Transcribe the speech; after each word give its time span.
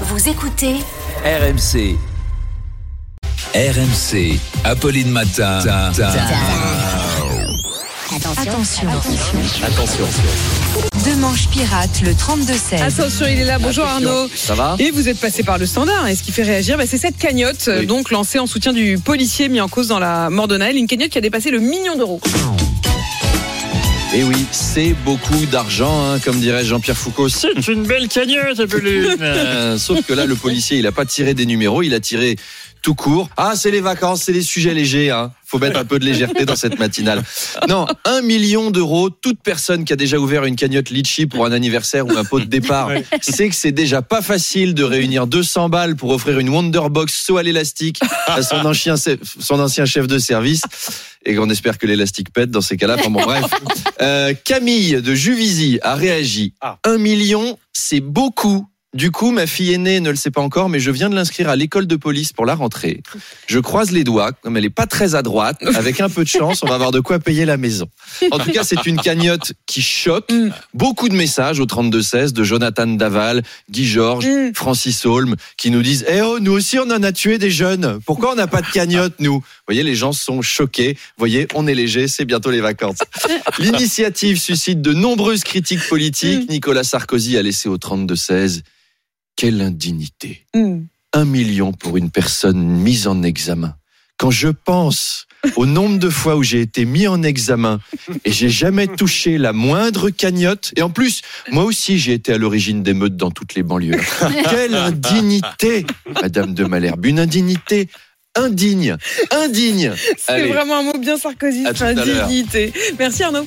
Vous 0.00 0.28
écoutez 0.28 0.74
RMC. 1.24 1.96
RMC. 3.54 4.38
Apolline 4.64 5.10
Matin. 5.10 5.58
Attention. 8.38 8.88
Attention. 9.64 10.04
Deux 11.04 11.16
manches 11.16 11.48
pirates, 11.48 12.00
le 12.02 12.12
32-16. 12.12 12.82
Attention, 12.82 13.26
il 13.26 13.40
est 13.40 13.44
là. 13.44 13.58
Bonjour 13.58 13.84
Arnaud. 13.84 14.28
Ça 14.34 14.54
va? 14.54 14.76
Et 14.78 14.90
vous 14.90 15.08
êtes 15.08 15.18
passé 15.20 15.42
par 15.42 15.58
le 15.58 15.66
standard. 15.66 16.06
Et 16.08 16.14
ce 16.16 16.22
qui 16.22 16.32
fait 16.32 16.42
réagir, 16.42 16.76
bah, 16.76 16.84
c'est 16.86 16.98
cette 16.98 17.16
cagnotte, 17.18 17.68
Oui. 17.78 17.86
donc 17.86 18.10
lancée 18.10 18.38
en 18.38 18.46
soutien 18.46 18.72
du 18.72 18.98
policier 18.98 19.48
mis 19.48 19.60
en 19.60 19.68
cause 19.68 19.88
dans 19.88 19.98
la 19.98 20.30
mort 20.30 20.48
de 20.48 20.56
Naël. 20.56 20.76
Une 20.76 20.86
cagnotte 20.86 21.10
qui 21.10 21.18
a 21.18 21.20
dépassé 21.20 21.50
le 21.50 21.60
million 21.60 21.96
d'euros. 21.96 22.20
Et 24.14 24.22
oui, 24.22 24.46
c'est 24.52 24.94
beaucoup 25.04 25.44
d'argent, 25.46 26.04
hein, 26.06 26.20
comme 26.20 26.38
dirait 26.38 26.64
Jean-Pierre 26.64 26.96
Foucault. 26.96 27.28
C'est 27.28 27.66
une 27.66 27.82
belle 27.82 28.06
cagnotte, 28.06 28.60
Apolline. 28.60 29.16
Euh, 29.20 29.76
Sauf 29.76 30.06
que 30.06 30.12
là, 30.12 30.24
le 30.24 30.36
policier, 30.36 30.78
il 30.78 30.86
a 30.86 30.92
pas 30.92 31.04
tiré 31.04 31.34
des 31.34 31.46
numéros, 31.46 31.82
il 31.82 31.94
a 31.94 32.00
tiré 32.00 32.36
tout 32.80 32.94
court. 32.94 33.28
Ah, 33.36 33.54
c'est 33.56 33.70
les 33.70 33.80
vacances, 33.80 34.22
c'est 34.22 34.32
des 34.32 34.42
sujets 34.42 34.74
légers. 34.74 35.10
Hein. 35.10 35.32
Faut 35.46 35.58
mettre 35.58 35.78
un 35.78 35.84
peu 35.84 35.98
de 35.98 36.04
légèreté 36.04 36.44
dans 36.44 36.54
cette 36.54 36.78
matinale. 36.78 37.22
Non, 37.68 37.86
un 38.04 38.20
million 38.20 38.70
d'euros. 38.70 39.08
Toute 39.08 39.40
personne 39.42 39.84
qui 39.84 39.92
a 39.92 39.96
déjà 39.96 40.18
ouvert 40.18 40.44
une 40.44 40.54
cagnotte 40.54 40.90
litchi 40.90 41.26
pour 41.26 41.46
un 41.46 41.52
anniversaire 41.52 42.06
ou 42.06 42.16
un 42.16 42.24
pot 42.24 42.40
de 42.40 42.44
départ 42.44 42.90
sait 43.22 43.48
que 43.48 43.54
c'est 43.54 43.72
déjà 43.72 44.02
pas 44.02 44.20
facile 44.20 44.74
de 44.74 44.84
réunir 44.84 45.26
200 45.26 45.70
balles 45.70 45.96
pour 45.96 46.10
offrir 46.10 46.38
une 46.38 46.50
Wonderbox 46.50 47.14
saut 47.14 47.38
à 47.38 47.42
l'élastique 47.42 48.00
à 48.26 48.42
son 48.42 48.64
ancien, 48.66 48.96
son 48.96 49.60
ancien 49.60 49.86
chef 49.86 50.06
de 50.06 50.18
service. 50.18 50.62
Et 51.24 51.34
qu'on 51.34 51.48
espère 51.50 51.78
que 51.78 51.86
l'élastique 51.86 52.32
pète 52.32 52.50
dans 52.50 52.60
ces 52.60 52.76
cas-là. 52.76 52.96
Enfin 52.98 53.10
bon, 53.10 53.22
bref. 53.22 53.44
Euh, 54.00 54.34
Camille 54.44 55.00
de 55.00 55.14
Juvisy 55.14 55.78
a 55.80 55.94
réagi. 55.94 56.52
Un 56.82 56.98
million, 56.98 57.58
c'est 57.72 58.00
beaucoup. 58.00 58.66
Du 58.94 59.10
coup, 59.10 59.32
ma 59.32 59.46
fille 59.48 59.72
aînée 59.72 59.98
ne 59.98 60.08
le 60.10 60.16
sait 60.16 60.30
pas 60.30 60.40
encore, 60.40 60.68
mais 60.68 60.78
je 60.78 60.92
viens 60.92 61.10
de 61.10 61.16
l'inscrire 61.16 61.48
à 61.48 61.56
l'école 61.56 61.86
de 61.88 61.96
police 61.96 62.32
pour 62.32 62.46
la 62.46 62.54
rentrée. 62.54 63.02
Je 63.48 63.58
croise 63.58 63.90
les 63.90 64.04
doigts, 64.04 64.30
comme 64.32 64.56
elle 64.56 64.64
est 64.64 64.70
pas 64.70 64.86
très 64.86 65.16
à 65.16 65.22
droite, 65.22 65.58
avec 65.74 66.00
un 66.00 66.08
peu 66.08 66.22
de 66.22 66.28
chance, 66.28 66.62
on 66.62 66.68
va 66.68 66.76
avoir 66.76 66.92
de 66.92 67.00
quoi 67.00 67.18
payer 67.18 67.44
la 67.44 67.56
maison. 67.56 67.88
En 68.30 68.38
tout 68.38 68.52
cas, 68.52 68.62
c'est 68.62 68.86
une 68.86 69.00
cagnotte 69.00 69.52
qui 69.66 69.82
choque. 69.82 70.30
Mm. 70.30 70.50
Beaucoup 70.74 71.08
de 71.08 71.14
messages 71.14 71.58
au 71.58 71.66
32-16 71.66 72.32
de 72.32 72.44
Jonathan 72.44 72.86
Daval, 72.86 73.42
Guy 73.70 73.84
Georges, 73.84 74.24
Mm. 74.26 74.54
Francis 74.54 75.04
Holm, 75.04 75.34
qui 75.56 75.70
nous 75.70 75.82
disent 75.82 76.04
Eh 76.08 76.20
oh, 76.22 76.38
nous 76.38 76.52
aussi, 76.52 76.78
on 76.78 76.88
en 76.90 77.02
a 77.02 77.10
tué 77.10 77.38
des 77.38 77.50
jeunes. 77.50 77.98
Pourquoi 78.06 78.32
on 78.32 78.36
n'a 78.36 78.46
pas 78.46 78.62
de 78.62 78.70
cagnotte, 78.70 79.14
nous? 79.18 79.34
Vous 79.40 79.42
voyez, 79.66 79.82
les 79.82 79.96
gens 79.96 80.12
sont 80.12 80.40
choqués. 80.40 80.94
Vous 80.94 81.18
voyez, 81.18 81.48
on 81.54 81.66
est 81.66 81.74
léger, 81.74 82.06
c'est 82.06 82.24
bientôt 82.24 82.50
les 82.52 82.60
vacances. 82.60 82.98
L'initiative 83.58 84.38
suscite 84.38 84.80
de 84.82 84.92
nombreuses 84.92 85.42
critiques 85.42 85.86
politiques. 85.88 86.48
Nicolas 86.48 86.84
Sarkozy 86.84 87.36
a 87.36 87.42
laissé 87.42 87.68
au 87.68 87.76
32-16 87.76 88.62
Quelle 89.36 89.60
indignité 89.60 90.46
Hmm. 90.54 90.82
un 91.12 91.24
million 91.24 91.72
pour 91.72 91.96
une 91.96 92.10
personne 92.10 92.58
mise 92.58 93.06
en 93.06 93.22
examen. 93.22 93.76
Quand 94.16 94.30
je 94.30 94.48
pense 94.48 95.26
au 95.56 95.66
nombre 95.66 95.98
de 95.98 96.08
fois 96.08 96.36
où 96.36 96.42
j'ai 96.42 96.60
été 96.60 96.84
mis 96.84 97.06
en 97.06 97.22
examen 97.22 97.80
et 98.24 98.32
j'ai 98.32 98.48
jamais 98.48 98.86
touché 98.86 99.36
la 99.38 99.52
moindre 99.52 100.10
cagnotte, 100.10 100.72
et 100.76 100.82
en 100.82 100.90
plus, 100.90 101.22
moi 101.50 101.64
aussi 101.64 101.98
j'ai 101.98 102.14
été 102.14 102.32
à 102.32 102.38
l'origine 102.38 102.82
d'émeutes 102.82 103.16
dans 103.16 103.30
toutes 103.30 103.54
les 103.54 103.62
banlieues. 103.62 104.00
Quelle 104.50 104.74
indignité, 104.74 105.84
Madame 106.22 106.54
de 106.54 106.64
Malherbe, 106.64 107.04
une 107.06 107.18
indignité 107.18 107.88
indigne, 108.36 108.96
indigne. 109.30 109.92
C'est 110.16 110.46
vraiment 110.46 110.78
un 110.78 110.82
mot 110.82 110.98
bien 110.98 111.16
l'heure. 112.04 112.24
indignité. 112.24 112.72
Merci 112.98 113.22
Arnaud. 113.22 113.46